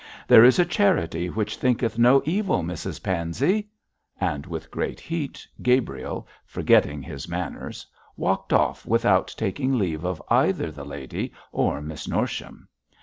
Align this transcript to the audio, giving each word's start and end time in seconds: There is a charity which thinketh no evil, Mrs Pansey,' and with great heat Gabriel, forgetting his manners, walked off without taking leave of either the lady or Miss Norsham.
There 0.27 0.43
is 0.43 0.57
a 0.57 0.65
charity 0.65 1.29
which 1.29 1.57
thinketh 1.57 1.99
no 1.99 2.23
evil, 2.25 2.63
Mrs 2.63 3.03
Pansey,' 3.03 3.67
and 4.19 4.47
with 4.47 4.71
great 4.71 4.99
heat 4.99 5.47
Gabriel, 5.61 6.27
forgetting 6.43 7.03
his 7.03 7.27
manners, 7.27 7.85
walked 8.17 8.51
off 8.51 8.83
without 8.83 9.31
taking 9.37 9.77
leave 9.77 10.03
of 10.03 10.19
either 10.27 10.71
the 10.71 10.85
lady 10.85 11.33
or 11.51 11.81
Miss 11.83 12.07
Norsham. 12.07 12.67